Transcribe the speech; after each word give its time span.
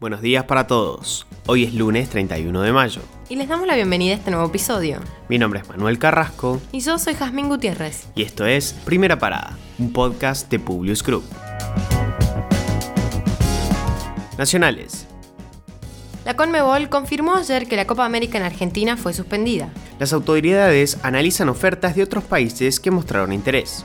Buenos 0.00 0.22
días 0.22 0.44
para 0.44 0.66
todos. 0.66 1.26
Hoy 1.44 1.64
es 1.64 1.74
lunes 1.74 2.08
31 2.08 2.62
de 2.62 2.72
mayo. 2.72 3.02
Y 3.28 3.36
les 3.36 3.50
damos 3.50 3.66
la 3.66 3.74
bienvenida 3.74 4.14
a 4.14 4.16
este 4.16 4.30
nuevo 4.30 4.46
episodio. 4.46 4.98
Mi 5.28 5.36
nombre 5.36 5.60
es 5.60 5.68
Manuel 5.68 5.98
Carrasco. 5.98 6.58
Y 6.72 6.80
yo 6.80 6.98
soy 6.98 7.12
Jazmín 7.12 7.50
Gutiérrez. 7.50 8.06
Y 8.14 8.22
esto 8.22 8.46
es 8.46 8.72
Primera 8.72 9.18
Parada, 9.18 9.58
un 9.78 9.92
podcast 9.92 10.50
de 10.50 10.58
Publius 10.58 11.02
Group. 11.02 11.24
Nacionales. 14.38 15.06
La 16.24 16.34
Conmebol 16.34 16.88
confirmó 16.88 17.34
ayer 17.34 17.68
que 17.68 17.76
la 17.76 17.86
Copa 17.86 18.06
América 18.06 18.38
en 18.38 18.44
Argentina 18.44 18.96
fue 18.96 19.12
suspendida. 19.12 19.68
Las 19.98 20.14
autoridades 20.14 20.96
analizan 21.02 21.50
ofertas 21.50 21.94
de 21.94 22.04
otros 22.04 22.24
países 22.24 22.80
que 22.80 22.90
mostraron 22.90 23.34
interés. 23.34 23.84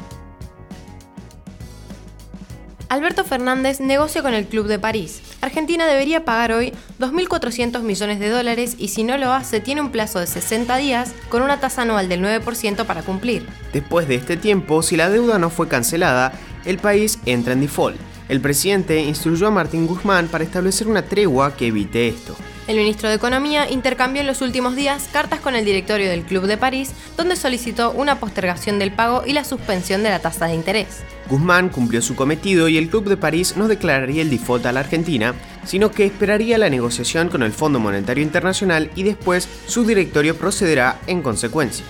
Alberto 2.87 3.25
Fernández 3.25 3.81
negocia 3.81 4.21
con 4.21 4.33
el 4.33 4.45
Club 4.45 4.67
de 4.67 4.79
París. 4.79 5.21
Argentina 5.45 5.85
debería 5.85 6.25
pagar 6.25 6.53
hoy 6.53 6.73
2.400 6.99 7.83
millones 7.83 8.19
de 8.19 8.29
dólares 8.29 8.75
y 8.79 8.87
si 8.87 9.03
no 9.03 9.15
lo 9.17 9.31
hace 9.31 9.59
tiene 9.59 9.79
un 9.79 9.91
plazo 9.91 10.19
de 10.19 10.25
60 10.25 10.75
días 10.77 11.13
con 11.29 11.43
una 11.43 11.59
tasa 11.59 11.83
anual 11.83 12.09
del 12.09 12.21
9% 12.21 12.83
para 12.85 13.03
cumplir. 13.03 13.45
Después 13.71 14.07
de 14.07 14.15
este 14.15 14.37
tiempo, 14.37 14.81
si 14.81 14.97
la 14.97 15.07
deuda 15.07 15.37
no 15.37 15.51
fue 15.51 15.67
cancelada, 15.67 16.33
el 16.65 16.79
país 16.79 17.19
entra 17.27 17.53
en 17.53 17.61
default. 17.61 17.97
El 18.27 18.41
presidente 18.41 18.99
instruyó 19.01 19.45
a 19.45 19.51
Martín 19.51 19.85
Guzmán 19.85 20.29
para 20.29 20.43
establecer 20.43 20.87
una 20.87 21.03
tregua 21.03 21.55
que 21.55 21.67
evite 21.67 22.07
esto. 22.07 22.35
El 22.67 22.77
ministro 22.77 23.09
de 23.09 23.15
Economía 23.15 23.69
intercambió 23.69 24.21
en 24.21 24.27
los 24.27 24.41
últimos 24.41 24.75
días 24.75 25.07
cartas 25.13 25.39
con 25.39 25.55
el 25.55 25.65
directorio 25.65 26.09
del 26.09 26.23
Club 26.23 26.47
de 26.47 26.57
París, 26.57 26.93
donde 27.15 27.35
solicitó 27.35 27.91
una 27.91 28.19
postergación 28.19 28.79
del 28.79 28.91
pago 28.91 29.21
y 29.23 29.33
la 29.33 29.43
suspensión 29.43 30.01
de 30.01 30.09
la 30.09 30.17
tasa 30.17 30.47
de 30.47 30.55
interés. 30.55 31.03
Guzmán 31.29 31.69
cumplió 31.69 32.01
su 32.01 32.15
cometido 32.15 32.67
y 32.67 32.77
el 32.77 32.89
Club 32.89 33.07
de 33.07 33.17
París 33.17 33.55
no 33.55 33.67
declararía 33.67 34.23
el 34.23 34.31
default 34.31 34.65
a 34.65 34.71
la 34.71 34.79
Argentina, 34.79 35.35
sino 35.63 35.91
que 35.91 36.05
esperaría 36.05 36.57
la 36.57 36.71
negociación 36.71 37.29
con 37.29 37.43
el 37.43 37.51
Fondo 37.51 37.79
Monetario 37.79 38.23
Internacional 38.23 38.89
y 38.95 39.03
después 39.03 39.47
su 39.67 39.85
directorio 39.85 40.35
procederá 40.35 40.99
en 41.05 41.21
consecuencia. 41.21 41.85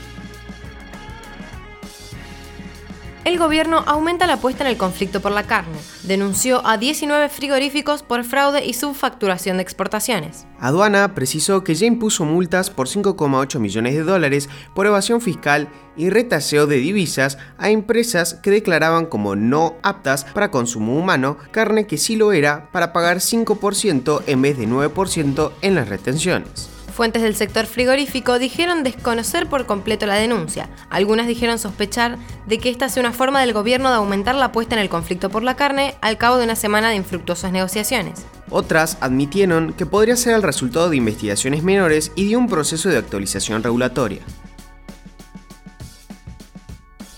El 3.26 3.40
gobierno 3.40 3.84
aumenta 3.88 4.28
la 4.28 4.34
apuesta 4.34 4.64
en 4.64 4.70
el 4.70 4.78
conflicto 4.78 5.20
por 5.20 5.32
la 5.32 5.48
carne. 5.48 5.80
Denunció 6.04 6.62
a 6.64 6.78
19 6.78 7.28
frigoríficos 7.30 8.04
por 8.04 8.24
fraude 8.24 8.64
y 8.64 8.74
subfacturación 8.74 9.58
de 9.58 9.64
exportaciones. 9.64 10.46
Aduana 10.60 11.16
precisó 11.16 11.64
que 11.64 11.74
ya 11.74 11.88
impuso 11.88 12.24
multas 12.24 12.70
por 12.70 12.88
5,8 12.88 13.58
millones 13.58 13.96
de 13.96 14.04
dólares 14.04 14.48
por 14.76 14.86
evasión 14.86 15.22
fiscal 15.22 15.70
y 15.98 16.12
retaseo 16.12 16.68
de 16.68 16.76
divisas 16.76 17.40
a 17.58 17.72
empresas 17.72 18.36
que 18.36 18.52
declaraban 18.52 19.08
como 19.08 19.36
no 19.36 19.74
aptas 19.82 20.26
para 20.26 20.52
consumo 20.52 20.96
humano 20.96 21.38
carne 21.50 21.88
que 21.88 21.98
sí 21.98 22.16
lo 22.16 22.32
era 22.32 22.70
para 22.72 22.94
pagar 22.94 23.18
5% 23.18 24.22
en 24.28 24.42
vez 24.44 24.56
de 24.56 24.68
9% 24.68 25.52
en 25.64 25.74
las 25.74 25.90
retenciones. 25.90 26.75
Fuentes 26.96 27.24
del 27.24 27.36
sector 27.36 27.66
frigorífico 27.66 28.40
dijeron 28.40 28.84
desconocer 28.84 29.50
por 29.50 29.66
completo 29.66 30.06
la 30.06 30.16
denuncia. 30.16 30.70
Algunas 30.90 31.28
dijeron 31.28 31.60
sospechar 31.60 32.18
de 32.48 32.58
que 32.58 32.70
esta 32.70 32.88
sea 32.88 33.02
una 33.02 33.12
forma 33.12 33.42
del 33.42 33.52
gobierno 33.52 33.90
de 33.90 33.98
aumentar 33.98 34.34
la 34.34 34.46
apuesta 34.46 34.76
en 34.76 34.82
el 34.82 34.88
conflicto 34.88 35.30
por 35.30 35.44
la 35.44 35.58
carne 35.58 35.96
al 36.00 36.18
cabo 36.18 36.38
de 36.38 36.46
una 36.46 36.56
semana 36.56 36.88
de 36.88 36.96
infructuosas 36.96 37.52
negociaciones. 37.52 38.26
Otras 38.50 38.98
admitieron 39.02 39.74
que 39.74 39.86
podría 39.86 40.16
ser 40.16 40.36
el 40.36 40.42
resultado 40.42 40.90
de 40.90 40.96
investigaciones 40.96 41.64
menores 41.64 42.14
y 42.16 42.30
de 42.30 42.38
un 42.38 42.48
proceso 42.48 42.88
de 42.88 42.98
actualización 42.98 43.62
regulatoria. 43.62 44.22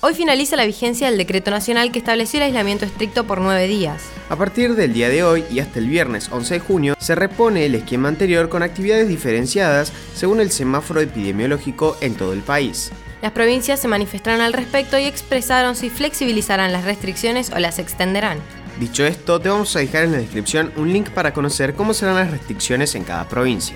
Hoy 0.08 0.14
finaliza 0.14 0.56
la 0.56 0.66
vigencia 0.66 1.10
del 1.10 1.18
decreto 1.18 1.52
nacional 1.52 1.92
que 1.92 2.00
estableció 2.00 2.40
el 2.40 2.46
aislamiento 2.46 2.86
estricto 2.86 3.26
por 3.26 3.42
nueve 3.42 3.68
días. 3.68 4.04
A 4.30 4.38
partir 4.38 4.76
del 4.76 4.94
día 4.94 5.10
de 5.10 5.22
hoy 5.22 5.44
y 5.52 5.60
hasta 5.60 5.80
el 5.80 5.90
viernes 5.90 6.30
11 6.32 6.54
de 6.54 6.60
junio 6.62 6.96
se 6.98 7.14
repone 7.14 7.66
el 7.66 7.76
esquema 7.76 8.08
anterior 8.08 8.48
con 8.48 8.64
actividades 8.64 9.10
diferenciadas 9.10 9.92
según 10.16 10.40
el 10.40 10.52
semáforo 10.52 11.02
epidemiológico 11.02 11.98
en 12.00 12.16
todo 12.16 12.32
el 12.32 12.40
país. 12.40 12.90
Las 13.22 13.34
provincias 13.34 13.82
se 13.82 13.90
manifestaron 13.90 14.40
al 14.40 14.54
respecto 14.54 14.98
y 14.98 15.04
expresaron 15.04 15.76
si 15.76 15.90
flexibilizarán 15.90 16.72
las 16.72 16.86
restricciones 16.86 17.52
o 17.52 17.60
las 17.60 17.78
extenderán. 17.78 18.38
Dicho 18.80 19.06
esto, 19.06 19.42
te 19.42 19.50
vamos 19.50 19.76
a 19.76 19.80
dejar 19.80 20.06
en 20.06 20.14
la 20.14 20.20
descripción 20.20 20.72
un 20.78 20.94
link 20.94 21.10
para 21.10 21.34
conocer 21.34 21.74
cómo 21.74 21.94
serán 21.94 22.16
las 22.16 22.32
restricciones 22.32 22.96
en 22.96 23.04
cada 23.04 23.28
provincia. 23.28 23.76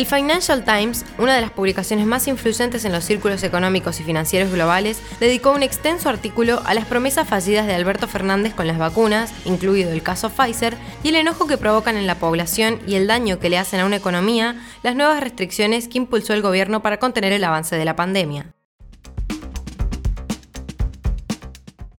El 0.00 0.06
Financial 0.06 0.64
Times, 0.64 1.04
una 1.18 1.34
de 1.34 1.42
las 1.42 1.50
publicaciones 1.50 2.06
más 2.06 2.26
influyentes 2.26 2.86
en 2.86 2.92
los 2.92 3.04
círculos 3.04 3.42
económicos 3.42 4.00
y 4.00 4.02
financieros 4.02 4.50
globales, 4.50 4.98
dedicó 5.20 5.52
un 5.52 5.62
extenso 5.62 6.08
artículo 6.08 6.62
a 6.64 6.72
las 6.72 6.86
promesas 6.86 7.28
fallidas 7.28 7.66
de 7.66 7.74
Alberto 7.74 8.08
Fernández 8.08 8.54
con 8.54 8.66
las 8.66 8.78
vacunas, 8.78 9.30
incluido 9.44 9.92
el 9.92 10.02
caso 10.02 10.30
Pfizer, 10.30 10.74
y 11.02 11.10
el 11.10 11.16
enojo 11.16 11.46
que 11.46 11.58
provocan 11.58 11.98
en 11.98 12.06
la 12.06 12.14
población 12.14 12.78
y 12.86 12.94
el 12.94 13.08
daño 13.08 13.40
que 13.40 13.50
le 13.50 13.58
hacen 13.58 13.80
a 13.80 13.84
una 13.84 13.96
economía 13.96 14.58
las 14.82 14.96
nuevas 14.96 15.20
restricciones 15.20 15.86
que 15.86 15.98
impulsó 15.98 16.32
el 16.32 16.40
gobierno 16.40 16.80
para 16.80 16.98
contener 16.98 17.34
el 17.34 17.44
avance 17.44 17.76
de 17.76 17.84
la 17.84 17.94
pandemia. 17.94 18.54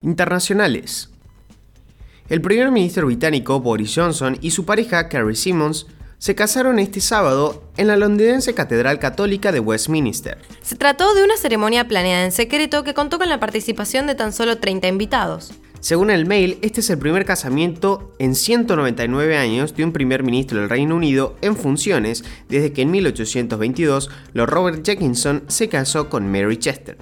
Internacionales. 0.01 1.11
El 2.29 2.41
primer 2.41 2.71
ministro 2.71 3.05
británico 3.05 3.59
Boris 3.59 3.93
Johnson 3.93 4.39
y 4.41 4.49
su 4.49 4.65
pareja 4.65 5.07
Carrie 5.07 5.35
Simmons 5.35 5.85
se 6.21 6.35
casaron 6.35 6.77
este 6.77 7.01
sábado 7.01 7.63
en 7.77 7.87
la 7.87 7.97
londinense 7.97 8.53
Catedral 8.53 8.99
Católica 8.99 9.51
de 9.51 9.59
Westminster. 9.59 10.37
Se 10.61 10.75
trató 10.75 11.15
de 11.15 11.23
una 11.23 11.35
ceremonia 11.35 11.87
planeada 11.87 12.23
en 12.23 12.31
secreto 12.31 12.83
que 12.83 12.93
contó 12.93 13.17
con 13.17 13.27
la 13.27 13.39
participación 13.39 14.05
de 14.05 14.13
tan 14.13 14.31
solo 14.31 14.59
30 14.59 14.87
invitados. 14.87 15.51
Según 15.79 16.11
el 16.11 16.27
mail, 16.27 16.59
este 16.61 16.81
es 16.81 16.91
el 16.91 16.99
primer 16.99 17.25
casamiento 17.25 18.13
en 18.19 18.35
199 18.35 19.35
años 19.35 19.75
de 19.75 19.83
un 19.83 19.93
primer 19.93 20.21
ministro 20.21 20.59
del 20.59 20.69
Reino 20.69 20.95
Unido 20.95 21.37
en 21.41 21.55
funciones 21.55 22.23
desde 22.47 22.71
que 22.71 22.83
en 22.83 22.91
1822 22.91 24.11
Lord 24.33 24.49
Robert 24.51 24.85
Jenkinson 24.85 25.45
se 25.47 25.69
casó 25.69 26.07
con 26.07 26.31
Mary 26.31 26.57
Chester. 26.57 26.99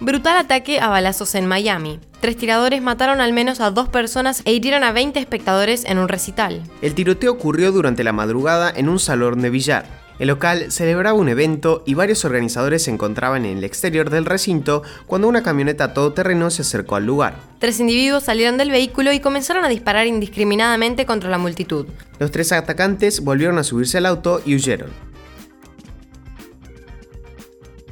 Brutal 0.00 0.38
ataque 0.38 0.80
a 0.80 0.88
balazos 0.88 1.36
en 1.36 1.46
Miami. 1.46 2.00
Tres 2.20 2.36
tiradores 2.36 2.82
mataron 2.82 3.22
al 3.22 3.32
menos 3.32 3.60
a 3.60 3.70
dos 3.70 3.88
personas 3.88 4.42
e 4.44 4.52
hirieron 4.52 4.84
a 4.84 4.92
20 4.92 5.18
espectadores 5.18 5.86
en 5.86 5.96
un 5.98 6.06
recital. 6.06 6.62
El 6.82 6.94
tiroteo 6.94 7.32
ocurrió 7.32 7.72
durante 7.72 8.04
la 8.04 8.12
madrugada 8.12 8.70
en 8.74 8.90
un 8.90 8.98
salón 8.98 9.40
de 9.40 9.48
billar. 9.48 9.86
El 10.18 10.28
local 10.28 10.70
celebraba 10.70 11.18
un 11.18 11.30
evento 11.30 11.82
y 11.86 11.94
varios 11.94 12.26
organizadores 12.26 12.82
se 12.82 12.90
encontraban 12.90 13.46
en 13.46 13.56
el 13.56 13.64
exterior 13.64 14.10
del 14.10 14.26
recinto 14.26 14.82
cuando 15.06 15.28
una 15.28 15.42
camioneta 15.42 15.94
todoterreno 15.94 16.50
se 16.50 16.60
acercó 16.60 16.96
al 16.96 17.06
lugar. 17.06 17.36
Tres 17.58 17.80
individuos 17.80 18.24
salieron 18.24 18.58
del 18.58 18.70
vehículo 18.70 19.14
y 19.14 19.20
comenzaron 19.20 19.64
a 19.64 19.70
disparar 19.70 20.06
indiscriminadamente 20.06 21.06
contra 21.06 21.30
la 21.30 21.38
multitud. 21.38 21.86
Los 22.18 22.30
tres 22.30 22.52
atacantes 22.52 23.24
volvieron 23.24 23.56
a 23.56 23.64
subirse 23.64 23.96
al 23.96 24.04
auto 24.04 24.42
y 24.44 24.56
huyeron. 24.56 25.09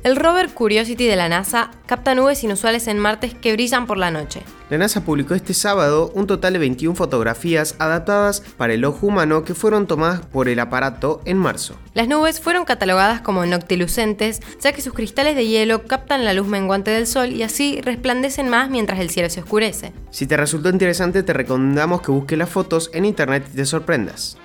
El 0.05 0.17
rover 0.17 0.51
Curiosity 0.51 1.07
de 1.07 1.17
la 1.17 1.29
NASA 1.29 1.73
capta 1.87 2.15
nubes 2.15 2.45
inusuales 2.45 2.87
en 2.87 2.99
Marte 2.99 3.31
que 3.31 3.53
brillan 3.53 3.87
por 3.87 3.99
la 3.99 4.11
noche. 4.11 4.43
La 4.71 4.79
NASA 4.79 5.05
publicó 5.05 5.35
este 5.35 5.55
sábado 5.55 6.13
un 6.15 6.27
total 6.27 6.53
de 6.53 6.59
21 6.61 6.95
fotografías 6.95 7.75
adaptadas 7.79 8.43
para 8.57 8.75
el 8.75 8.85
ojo 8.85 9.07
humano 9.07 9.45
que 9.45 9.55
fueron 9.55 9.87
tomadas 9.87 10.21
por 10.27 10.49
el 10.49 10.61
aparato 10.61 11.21
en 11.25 11.39
marzo. 11.39 11.75
Las 11.95 12.07
nubes 12.07 12.41
fueron 12.41 12.65
catalogadas 12.65 13.23
como 13.23 13.45
noctilucentes, 13.45 14.41
ya 14.61 14.73
que 14.73 14.83
sus 14.83 14.93
cristales 14.93 15.35
de 15.35 15.47
hielo 15.47 15.85
captan 15.85 16.25
la 16.25 16.35
luz 16.35 16.47
menguante 16.47 16.91
del 16.91 17.07
sol 17.07 17.33
y 17.33 17.43
así 17.43 17.81
resplandecen 17.81 18.49
más 18.49 18.71
mientras 18.71 19.01
el 19.01 19.11
cielo 19.11 19.31
se 19.31 19.41
oscurece. 19.41 19.93
Si 20.11 20.27
te 20.27 20.37
resultó 20.37 20.69
interesante, 20.69 21.23
te 21.23 21.33
recomendamos 21.33 22.03
que 22.03 22.13
busques 22.13 22.39
las 22.39 22.51
fotos 22.51 22.91
en 22.93 23.05
internet 23.05 23.49
y 23.53 23.57
te 23.57 23.67
sorprendas. 23.67 24.37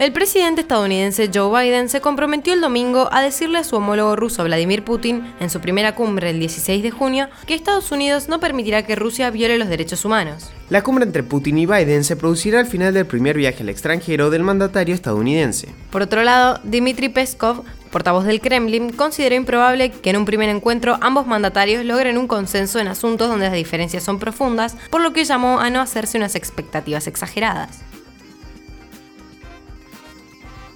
El 0.00 0.12
presidente 0.12 0.62
estadounidense 0.62 1.30
Joe 1.32 1.62
Biden 1.62 1.88
se 1.88 2.00
comprometió 2.00 2.52
el 2.52 2.60
domingo 2.60 3.08
a 3.12 3.22
decirle 3.22 3.58
a 3.58 3.64
su 3.64 3.76
homólogo 3.76 4.16
ruso 4.16 4.42
Vladimir 4.42 4.82
Putin, 4.82 5.22
en 5.38 5.50
su 5.50 5.60
primera 5.60 5.94
cumbre 5.94 6.30
el 6.30 6.40
16 6.40 6.82
de 6.82 6.90
junio, 6.90 7.28
que 7.46 7.54
Estados 7.54 7.92
Unidos 7.92 8.28
no 8.28 8.40
permitirá 8.40 8.84
que 8.84 8.96
Rusia 8.96 9.30
viole 9.30 9.56
los 9.56 9.68
derechos 9.68 10.04
humanos. 10.04 10.50
La 10.68 10.82
cumbre 10.82 11.04
entre 11.04 11.22
Putin 11.22 11.58
y 11.58 11.66
Biden 11.66 12.02
se 12.02 12.16
producirá 12.16 12.58
al 12.58 12.66
final 12.66 12.92
del 12.92 13.06
primer 13.06 13.36
viaje 13.36 13.62
al 13.62 13.68
extranjero 13.68 14.30
del 14.30 14.42
mandatario 14.42 14.96
estadounidense. 14.96 15.68
Por 15.92 16.02
otro 16.02 16.24
lado, 16.24 16.58
Dmitry 16.64 17.10
Peskov, 17.10 17.62
portavoz 17.92 18.24
del 18.24 18.40
Kremlin, 18.40 18.90
consideró 18.90 19.36
improbable 19.36 19.92
que 19.92 20.10
en 20.10 20.16
un 20.16 20.24
primer 20.24 20.48
encuentro 20.48 20.98
ambos 21.02 21.28
mandatarios 21.28 21.84
logren 21.84 22.18
un 22.18 22.26
consenso 22.26 22.80
en 22.80 22.88
asuntos 22.88 23.28
donde 23.28 23.46
las 23.46 23.54
diferencias 23.54 24.02
son 24.02 24.18
profundas, 24.18 24.76
por 24.90 25.02
lo 25.02 25.12
que 25.12 25.24
llamó 25.24 25.60
a 25.60 25.70
no 25.70 25.80
hacerse 25.80 26.18
unas 26.18 26.34
expectativas 26.34 27.06
exageradas. 27.06 27.84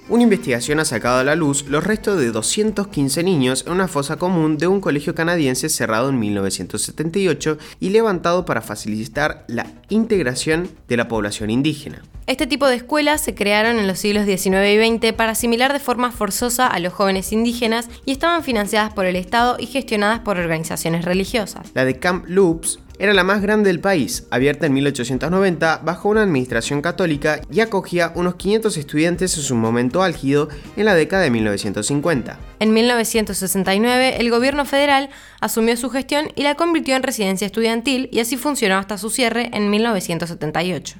Una 0.09 0.23
investigación 0.23 0.79
ha 0.79 0.85
sacado 0.85 1.19
a 1.19 1.23
la 1.23 1.35
luz 1.35 1.65
los 1.67 1.83
restos 1.83 2.19
de 2.19 2.31
215 2.31 3.21
niños 3.21 3.63
en 3.67 3.73
una 3.73 3.87
fosa 3.87 4.17
común 4.17 4.57
de 4.57 4.65
un 4.65 4.81
colegio 4.81 5.13
canadiense 5.13 5.69
cerrado 5.69 6.09
en 6.09 6.17
1978 6.17 7.59
y 7.79 7.91
levantado 7.91 8.43
para 8.43 8.63
facilitar 8.63 9.45
la 9.47 9.67
integración 9.89 10.67
de 10.87 10.97
la 10.97 11.07
población 11.07 11.51
indígena. 11.51 12.01
Este 12.25 12.47
tipo 12.47 12.67
de 12.67 12.77
escuelas 12.77 13.21
se 13.21 13.35
crearon 13.35 13.77
en 13.77 13.85
los 13.85 13.99
siglos 13.99 14.25
XIX 14.25 14.65
y 14.67 14.97
XX 14.97 15.13
para 15.13 15.33
asimilar 15.33 15.73
de 15.73 15.79
forma 15.79 16.11
forzosa 16.11 16.65
a 16.65 16.79
los 16.79 16.91
jóvenes 16.91 17.31
indígenas 17.31 17.87
y 18.03 18.11
estaban 18.11 18.43
financiadas 18.43 18.91
por 18.91 19.05
el 19.05 19.15
Estado 19.15 19.57
y 19.59 19.67
gestionadas 19.67 20.21
por 20.21 20.39
organizaciones 20.39 21.05
religiosas. 21.05 21.69
La 21.75 21.85
de 21.85 21.99
Camp 21.99 22.25
Loops 22.27 22.79
era 22.99 23.13
la 23.13 23.23
más 23.23 23.41
grande 23.41 23.69
del 23.69 23.79
país, 23.79 24.27
abierta 24.29 24.65
en 24.65 24.73
1890 24.73 25.81
bajo 25.83 26.09
una 26.09 26.21
administración 26.21 26.81
católica 26.81 27.39
y 27.49 27.61
acogía 27.61 28.11
unos 28.13 28.35
500 28.35 28.75
estudiantes 28.75 29.37
en 29.37 29.43
su 29.43 29.55
momento 29.55 30.03
álgido 30.03 30.49
en 30.75 30.83
la 30.83 30.93
década 30.93 31.23
de 31.23 31.31
1950. 31.31 32.37
En 32.59 32.73
1969, 32.73 34.17
el 34.19 34.29
gobierno 34.29 34.65
federal 34.65 35.09
asumió 35.39 35.77
su 35.77 35.89
gestión 35.89 36.27
y 36.35 36.43
la 36.43 36.55
convirtió 36.55 36.97
en 36.97 37.03
residencia 37.03 37.45
estudiantil 37.45 38.09
y 38.11 38.19
así 38.19 38.35
funcionó 38.35 38.77
hasta 38.77 38.97
su 38.97 39.09
cierre 39.09 39.49
en 39.53 39.69
1978. 39.69 40.97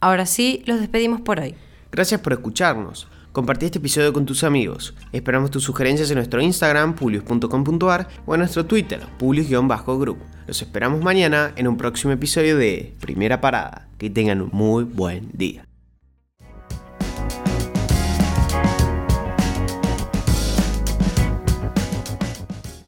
Ahora 0.00 0.26
sí, 0.26 0.64
los 0.66 0.80
despedimos 0.80 1.20
por 1.20 1.38
hoy. 1.38 1.54
Gracias 1.92 2.20
por 2.20 2.32
escucharnos. 2.32 3.06
Compartí 3.32 3.64
este 3.64 3.78
episodio 3.78 4.12
con 4.12 4.26
tus 4.26 4.44
amigos. 4.44 4.94
Esperamos 5.10 5.50
tus 5.50 5.64
sugerencias 5.64 6.10
en 6.10 6.16
nuestro 6.16 6.42
Instagram, 6.42 6.94
pulius.com.ar 6.94 8.08
o 8.26 8.34
en 8.34 8.40
nuestro 8.40 8.66
Twitter, 8.66 9.00
pulius-group. 9.18 10.18
Los 10.46 10.60
esperamos 10.60 11.02
mañana 11.02 11.52
en 11.56 11.66
un 11.66 11.78
próximo 11.78 12.12
episodio 12.12 12.58
de 12.58 12.94
Primera 13.00 13.40
Parada. 13.40 13.88
Que 13.96 14.10
tengan 14.10 14.42
un 14.42 14.50
muy 14.52 14.84
buen 14.84 15.30
día. 15.32 15.64